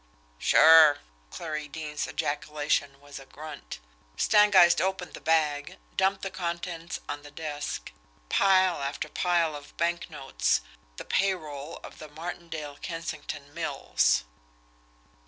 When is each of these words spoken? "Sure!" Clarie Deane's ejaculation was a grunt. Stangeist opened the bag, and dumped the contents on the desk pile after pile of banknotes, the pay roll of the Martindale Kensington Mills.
"Sure!" 0.39 0.97
Clarie 1.29 1.67
Deane's 1.67 2.07
ejaculation 2.07 2.99
was 3.01 3.19
a 3.19 3.25
grunt. 3.27 3.77
Stangeist 4.17 4.81
opened 4.81 5.13
the 5.13 5.21
bag, 5.21 5.69
and 5.73 5.79
dumped 5.95 6.23
the 6.23 6.31
contents 6.31 6.99
on 7.07 7.21
the 7.21 7.29
desk 7.29 7.91
pile 8.27 8.81
after 8.81 9.07
pile 9.07 9.55
of 9.55 9.77
banknotes, 9.77 10.61
the 10.97 11.05
pay 11.05 11.35
roll 11.35 11.77
of 11.83 11.99
the 11.99 12.07
Martindale 12.09 12.77
Kensington 12.81 13.53
Mills. 13.53 14.23